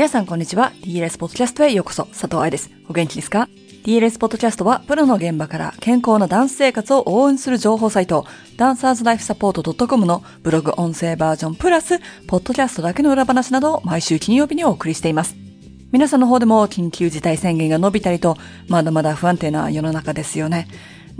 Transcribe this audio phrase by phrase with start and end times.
[0.00, 0.72] 皆さんこんにちは。
[0.80, 2.04] DLS ポッドキャストへようこそ。
[2.06, 2.70] 佐藤愛です。
[2.88, 3.50] お元気ですか
[3.84, 8.24] ?DLS ポッドキャストは、プロの現場から健康なダンス生活を応援する情報サイト、
[8.56, 15.36] ダンサーズライフサポート .com のブログ音声バージョンプラス、ポッドキャストだけの裏話などを毎週金曜日にお送りしています。
[15.92, 18.38] 皆さんの方でも緊急事態宣言が伸びたりと、
[18.68, 20.66] まだまだ不安定な世の中ですよね。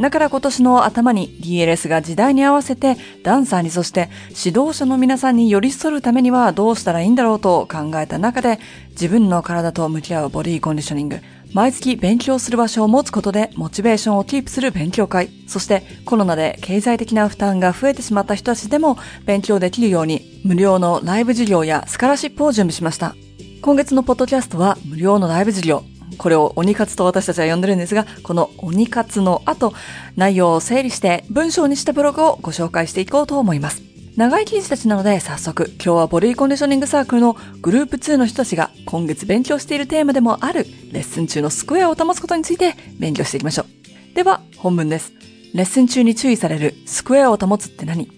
[0.00, 4.08] だから今年の頭に DLS が時代に合わせてダンサーにそして
[4.44, 8.58] 指導者の皆さんに寄り添うためにはどうしたらいいんだろうと考えた中で
[8.90, 11.20] 自分の体と向き合うボディコンディショニング、
[11.52, 18.96] 毎月勉強する場所を持つことでモチベーションをキープする勉強会、そしてコロナで経済的な負担が増えてしまった人たちでも
[19.26, 23.14] 勉強できるように無料のライブ授業やスカラシップを準備しました。
[23.62, 25.84] 今月のポッドキャストは無料のライブ授業、
[26.20, 29.72] これを鬼活と私たちは呼んでるんですが、この鬼活の後、
[30.16, 33.80] 内容を整理して文章にしたブログをご紹介していこうと思います。
[34.16, 44.14] 長い記事たちなので早速、今日はボディコンディショニングサークルのグループ2の人たちが今月勉強しているテーマでもあるレッスン中のスクエアを保つことについて勉強していきましょう。
[44.14, 45.12] では、本文です。
[45.54, 48.04] レッスン中に注意されるスクエアを保つって何？
[48.06, 48.12] レ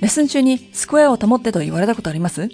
[0.00, 2.48] ッスン中にスクエアを保ってと言われたことあります？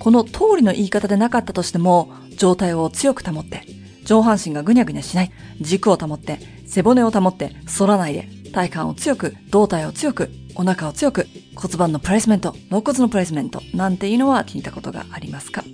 [0.00, 3.62] この通りの言い方でなかったとしても、状態を強く保って、
[4.04, 5.32] 上半身がぐにゃぐにゃしない。
[5.60, 15.64] 軸を保って、背骨を保って、反らないで、体幹を強く、胴体を強く、お腹を強く、骨盤のプレイスメント、肋骨のプレイスメント、なんていうのは聞いたことがありますか？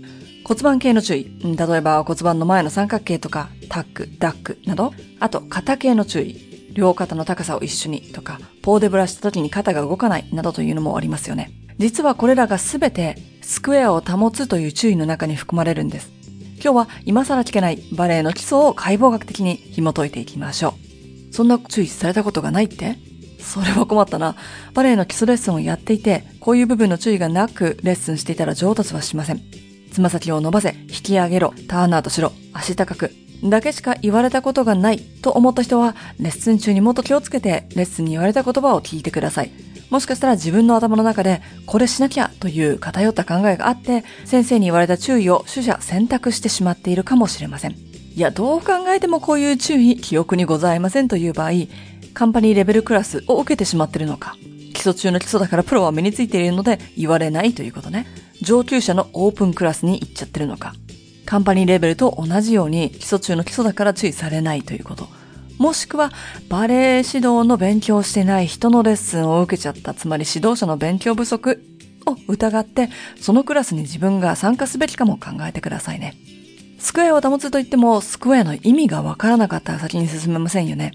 [0.45, 1.31] 骨盤系の注意。
[1.43, 6.73] 例えば骨盤の前の三角形とか、タック、ダックなど、あと肩系の注意。
[6.73, 11.51] 両肩の高さを一緒にとか、ポーデブラした時に肩が動かないなどというのもありますよね。
[11.79, 16.13] 実はこれらがすべてスクエアを保つという注意の中に含まれるんです。
[16.63, 20.75] 今日は今更聞けないバレエの基礎を解剖学的に紐解いていきましょ
[21.31, 21.35] う。
[21.35, 22.99] そんな注意されたことがないって？
[23.39, 24.37] それは困ったな。
[24.75, 29.41] バレエの基礎レッスンをやっていて、こういう部分の注意がなくレッスンしていたら上達はしません。
[29.91, 33.11] つま先を伸ばせ、引き上げろ、ターンアウトしろ、足高く、
[33.43, 39.51] だけしか言われたことがないと思った人は、レッスン中にもっと気をつけて、レッスンに言われた言葉を聞いてください。
[39.91, 47.73] もしかしたら自分の頭の中でこれしなきゃという偏った考えがあって先生に言われた注意を取捨選択してしまっているかもしれません。
[47.73, 51.51] いや、どう考えてもこういう注意、記憶にございませんという場合、
[52.13, 54.37] カンパニーレベルクラスを受けてしまっているのか。
[54.75, 58.07] 基礎中の基礎だからプロは身についているので言われないということね。
[58.41, 60.75] 上級者のオープンクラスに行っちゃってるのか。
[61.25, 65.09] カンパニーレベルと同じように基礎中の基礎だから注意されないということ。
[65.61, 66.11] もしくは
[66.49, 71.63] バレエ指導の勉強してない人のレッスンを受けちゃった、つまり指導者の勉強不足
[72.07, 72.89] を疑って、
[73.21, 76.17] そのクラスに自分が参加すべきかも考えてくださいね。
[76.79, 80.93] スクエアを保つと言っても、スクエアの意味がわからなかったら先に進めませんよね。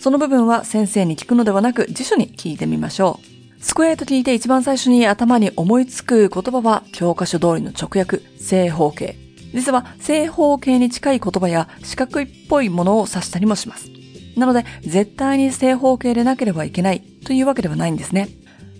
[0.00, 3.20] その部分は先生に聞くのではなく辞書に聞いてみましょ
[3.60, 3.62] う。
[3.62, 9.16] スクエアと聞いて一番最初に頭に思いつく言葉は教科書通りの直訳、正方形。
[9.52, 13.97] 実は正方形に近い言葉や四角いっぽいものを指したりもします。
[14.38, 18.28] なので、絶対に正方形でなければいけないというわけではないんですね。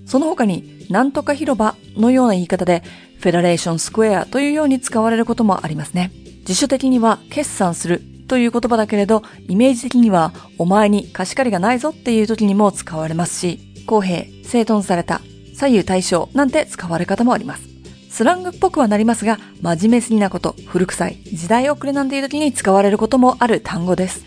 [0.06, 2.82] その他に、なんとか広場のような言い方で、
[3.20, 6.12] フェダレーションスクエアというように使われることもありますね。
[6.44, 15.20] 辞書的には、決算するという言葉だけれど、イメージ的には、お前に貸し借りがないぞっていう時にも使われますし、公平、整頓された、
[15.54, 17.68] 左右対称なんて使われ方もあります。
[18.08, 24.24] スラングっぽくはなりますが、真面目すぎなこと、古臭い、時代遅れなんていう時に使われることもある単語です。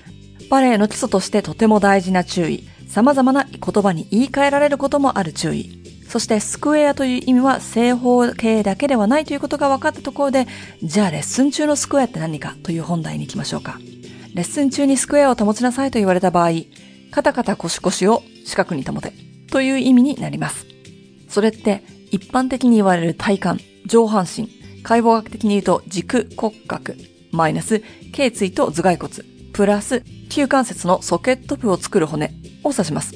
[0.52, 2.68] バレエの基礎としてとても大事な注意。
[2.90, 5.82] 様々な言葉に言い換えられることもある注意。
[6.10, 10.48] そしてスクエアという意味は正方形だけではないということが分かったところで、
[10.84, 13.80] じゃあレッスン中のスクエアって何かという本題に行きましょうか。
[14.36, 16.50] レッスン中にスクエアを保ちなさいと言われた場合、
[17.12, 19.14] カタカタコシコシを四角に保て
[19.52, 20.66] という意味になります。
[21.30, 21.82] それって
[22.12, 24.50] 一般的に言われる体幹、上半身、
[24.84, 26.98] 解剖学的に言うと軸骨格、
[27.32, 27.82] マイナス、
[28.12, 33.14] 頸椎と頭蓋骨、プラス、旧関節のソケット部を作る骨を指します。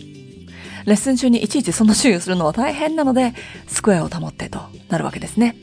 [0.85, 3.33] レッスン中にいちいちその注意をするのは大変なので、
[3.67, 4.59] スクエアを保ってと
[4.89, 5.55] なるわけですね。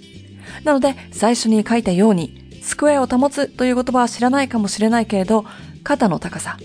[0.64, 5.44] なので、最初に書いたように、スクエアを保つという言葉は知らないかもしれないけれど、
[5.84, 6.56] 肩の高さ、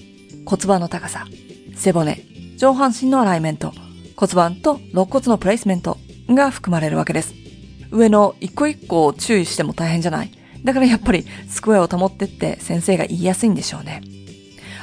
[0.45, 1.25] 骨盤の高さ、
[1.75, 2.23] 背骨、
[2.57, 3.73] 上半身のアライメント、
[4.15, 7.35] 骨盤と肋骨のプレイスメントが含まれるわけです。
[7.91, 10.31] 上の一個一個を注意しても大変じゃない
[10.67, 14.01] だからやっぱりスクエアを保ってって先生が言いやすいんでしょうね。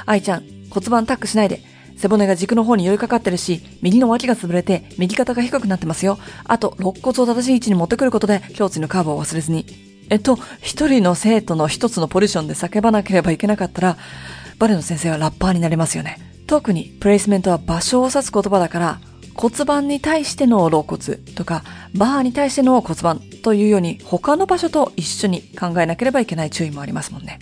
[0.07, 1.61] 愛ちゃん、骨盤タックしないで。
[1.95, 6.17] 背骨が軸の方に寄りかかってるし、右の脇が潰れて、右肩が低くなってますよ。
[6.43, 9.65] あと、肋骨を正しい位置に持ってくることで、胸椎のカーブを忘れずに。
[10.09, 13.97] えっと、一人の生徒の一つのポジションで叫ばなければいけなかったら、
[14.59, 16.17] バレエの先生はラッパーになりますよね。
[16.47, 18.99] 特に、プレイスメントは場所を指す言葉だから、
[19.35, 27.39] 骨盤に対しての肋骨とか、バーに対しての骨盤というように他の場所と一緒に考えなければいけない注意もありますもんね。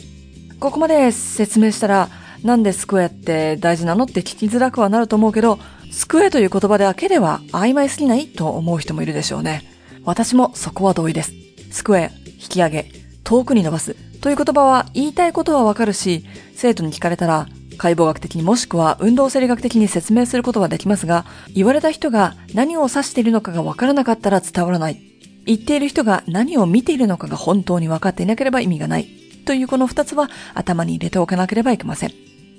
[0.59, 2.09] ここまで説明したら、
[2.43, 5.59] なんでスクエアって大事なのって聞きづらくはなると思うけど、
[5.91, 9.63] スクエアという言葉だけでは曖昧すぎないと思う人もいるでしょうね。
[10.03, 11.31] 私もそこは同意です。
[11.71, 12.91] スクエア、引き上げ、
[13.23, 16.25] 遠くに伸ばすという言葉は言いたいことはわかるし、
[16.55, 25.01] 生徒に聞かれたら解剖学的にもしくは運動生理学的に説明することはできますが、言われた人が何を指しているのかがわからなかったら伝わらない。
[25.45, 29.07] 言っている人が何を見ているのかが本当に分かっていなければ意味がない。
[29.45, 32.11] というこの二つは頭に入れておかなければいけません。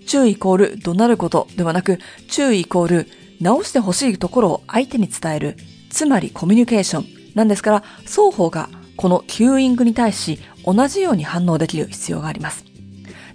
[0.06, 3.08] 注意イコール怒鳴ることではなく、注意イコール
[3.40, 5.56] 直してほしいところを相手に伝える。
[5.90, 12.73] つまりコミュニケーションなんですから、双方がこのキューイングに対し同じように反応できる必要があります。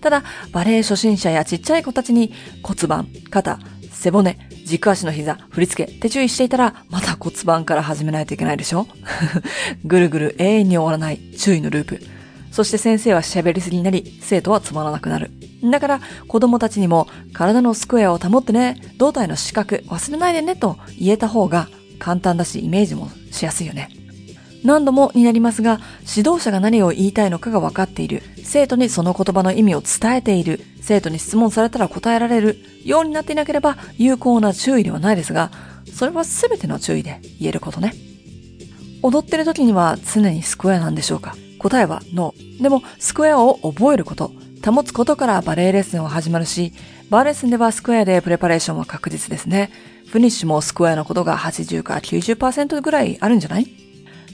[0.02, 2.32] ただ、バレエ初心者やちっちゃい子たちに
[2.64, 3.60] 骨盤、肩、
[3.92, 8.88] 背骨、軸足の膝、振り付けって注意していたら、また骨盤から始めないといけないでしょ？
[9.86, 12.02] ぐるぐる永遠に終わらない注意のループ。
[12.52, 15.32] そして先生は喋りすぎになり、生徒はつまらなくなる。
[15.64, 21.68] だから子供たちにも体のスクエアを保ってね、胴体の視覚忘れないでねと言えた方が
[22.00, 23.90] 簡単だしイメージもしやすいよね。
[24.64, 25.80] 何度もになりますが、
[26.16, 28.22] 指導者が何を言いたいのかが分かっている。
[28.44, 30.60] 生徒にその言葉の意味を伝えている。
[30.82, 35.52] 生徒に質問されたら答えられるようになっていなければ有効な注意ではないですが、
[35.94, 37.94] それは全ての注意で言えることね。
[39.02, 42.62] 踊ってる時には常にスクエアなんでしょうか答えはノー。
[42.64, 44.32] でも、スクエアを覚えること、
[44.66, 46.74] 保つことからバレエレッスンは始まるし、
[47.10, 49.72] バーレッスンではスクエアでプレパレーションは確実ですね。
[50.08, 53.68] フィニッシュもスクエアのことが80から90%ぐらいあるんじゃない？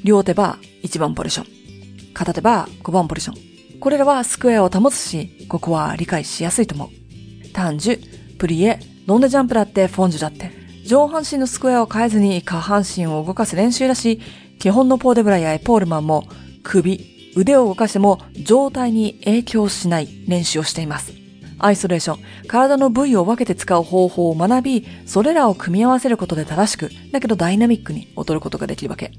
[0.06, 2.13] 両手は1番ポジション。
[2.13, 3.80] 片手は5番ポジション。
[3.80, 7.50] これらはスクエアを保つし、ここは理解しやすいと思う。
[7.54, 8.00] 単樹、
[8.38, 10.52] プリエ、ロンデジャンプだってフォンジュだって、
[10.86, 14.22] 上半身のスクエアを変えずに下半身を動かす練習だし、
[14.60, 16.25] 基本のポーデブラやエポールマンも
[16.62, 21.13] 首、腕を動かしても状態に影響しない練習をしています。
[21.57, 29.12] アイソレーション、体の部位を分けて使う方法を学び、それらを組み合わせることで正しく、だけどダイナミックに踊ることができるわけ。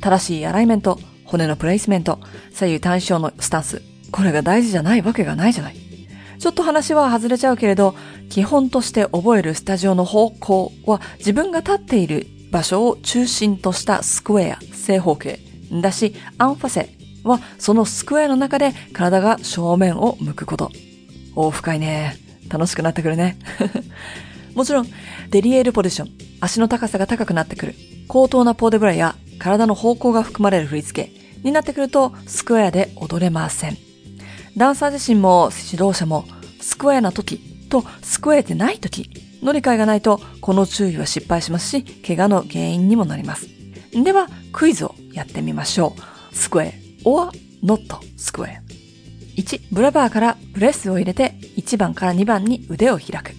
[0.00, 2.18] 正しいアライメント、骨のプレイスメント、
[2.52, 3.82] 左右対称のスタンス。
[4.10, 5.76] これが大事じゃないわけがないじゃない。
[6.38, 7.94] ちょっと話は外れちゃうけれど、
[8.30, 15.38] 基本として覚えるスタジオの方向は自分が立っている場所を中心としたスクエア、正方形
[15.82, 16.88] だし、アンファセ
[17.22, 20.70] はそのスクエアの中で体が正面を向くこと。
[21.36, 22.16] お深いね。
[22.48, 23.38] 楽しくなってくるね。
[24.54, 24.86] もちろん、
[25.30, 26.10] デリエールポジション、
[26.40, 27.74] 足の高さが高くなってくる。
[28.08, 31.10] 高等なポーデブラや体の方向が含まれる振り付け
[31.42, 33.76] になってくるとスクエアで踊れません。
[34.56, 36.24] ダンサー自身も指導者も
[36.60, 37.38] スクエアな時
[37.68, 39.10] とスクエアでない時
[39.42, 43.48] の理解がないとこの注意は失敗しますし、怪我の原因にもなります。
[43.92, 45.94] では、クイズをやってみましょ
[46.32, 46.36] う。
[46.36, 47.30] スクエア or
[47.62, 48.62] not スクエア。
[49.36, 53.32] 1、ブラバーからブレスを入れて1番から2番に腕を開く。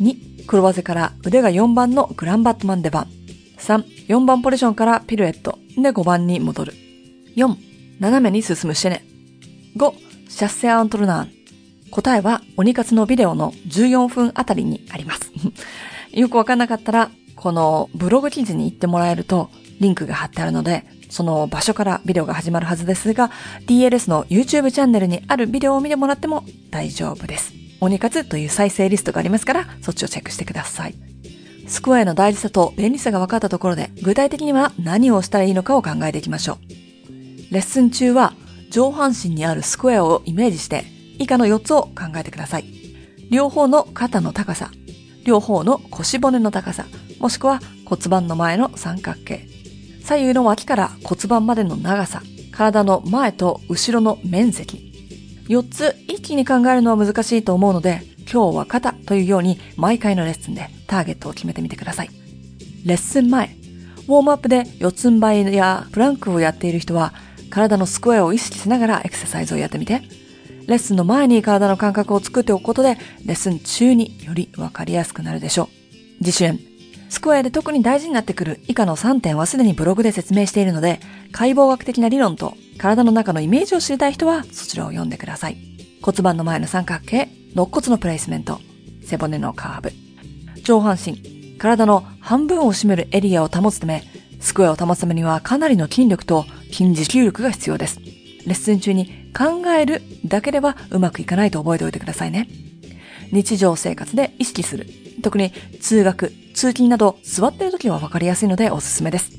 [0.00, 3.06] 2、黒ワゼから腕が4番のグランバットマン出番。
[3.58, 6.74] 3、4番ポジションからピルエットで5番に戻る。
[7.34, 7.56] 4、
[7.98, 9.02] 斜めに進むシェネ。
[9.74, 9.94] 5、
[10.28, 11.32] シャッセアントルナーン。
[11.90, 15.32] 答えは、鬼活のビデオの14分あたりにあります。
[16.12, 19.48] よくわかんなかったら、このブログ記事に行ってもらえると、
[19.80, 23.30] リンクが貼ってあるので、その場所からビデオが始まるはずですが、
[23.66, 27.54] DLS の YouTube チャンネルにあるビデオを見てもらっても大丈夫です。
[27.80, 31.11] 鬼活という再生リストがありますから、そっちをチェックしてください。
[31.72, 37.54] スクエアの大事さと便利さが分かったところで、具体的には何をしたらいいのかを考えていきましょう。
[37.54, 38.34] レッスン中は
[38.70, 40.84] 上半身にあるスクエアをイメージして
[41.18, 42.66] 以下の4つを考えてください。
[43.30, 44.70] 両方の肩の高さ、
[45.24, 46.84] 両方の腰骨の高さ、
[47.18, 49.48] もしくは骨盤の前の三角形、
[50.04, 54.92] 左右の脇から骨盤までの長さ、体の前と後ろの面積。
[55.48, 62.10] 4つ一気に考えるのは難しいと思うので、今日は肩というように毎回のレッスンでターゲットを決めてみてください。
[62.86, 63.54] レッスン前、
[64.08, 67.12] ウォームアップで四つん這いやプランクをやっている人は
[67.50, 70.00] 体のスクエアを意識しながらエクササイズをやってみて。
[70.66, 72.96] レッスンの前に体の感覚を作っておくことで、
[73.26, 75.68] レッスン中によりわかりやすくなるでしょう。
[76.20, 76.60] 自主演。
[77.08, 81.00] スクエアで特に大事になってくる以下の3点はすでにブログで説明しているので、
[81.32, 85.56] 解剖学的な理論と体の中のイメージを知りたい人はそちらを読んでください。
[86.00, 88.60] 骨盤の前の三角形、肋骨のプレイスメント、
[89.04, 89.92] 背骨のカーブ、
[90.62, 94.02] 上半身、体の半分を占めるエリアを保つため、
[94.40, 98.00] スクエアを保つためにはかなりの筋力と筋持久力が必要です。
[98.00, 102.48] レッスン中に考えるだけではうまくいかないと覚えておいてくださいね。
[103.30, 104.86] 日常生活で意識する
[105.22, 109.32] 特に通学、通勤など座っている時はわかりやすいのでおすすめです。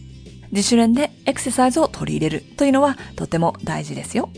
[0.52, 4.30] 自主練でエクササイズを取り入れるというのはとても大事ですよ。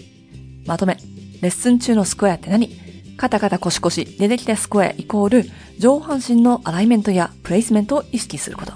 [0.66, 0.98] まとめ、
[1.42, 2.85] レッスン中のスクエアって何？
[3.18, 8.74] カタカタコシコシでできたスクエアイコール上半身のアライメントやプレイスメントを意識すること。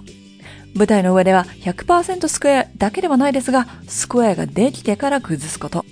[0.75, 5.84] 舞台の上では100%スクエアだけではないですが、スクエアができてから崩すこと。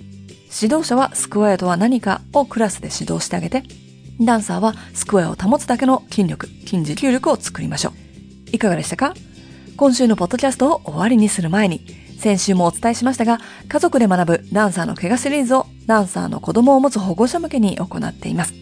[0.61, 3.63] 指導者はスクエアとは何かをクラスで指導してあげて、
[4.21, 7.93] ダンサーはスクエアを保つだけの筋力、筋持久力を作りましょう。
[8.55, 9.13] いかがでしたか？
[9.75, 11.85] 今週のポッドキャストを終わりにする前に、
[12.19, 18.53] 先週もお伝えしましたが、家族で学ぶダンサーの怪我シリーズをダンサーの子供を持つ保護者向けに行っています。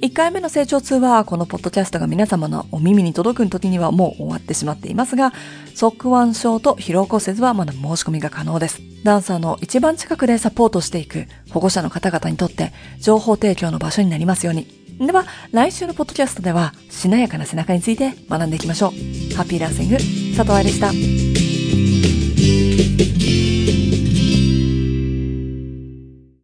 [0.00, 5.34] 1回目の成長痛はこのポッドキャストが皆様のお耳に届く時にはもう終わってしまっていますが、
[5.74, 8.80] 側腕症と疲労骨折はまだ申し込みが可能です。
[9.04, 14.66] ダンサーの一番近くでサポートしていく保護者の方々にとって情報提供の場所になりますように。
[15.06, 19.34] では、来週のポッドキャストでは、しなやかな背中について学んでいきましょう。
[19.34, 19.96] ハッピーランシング、
[20.36, 21.39] 佐藤愛でした。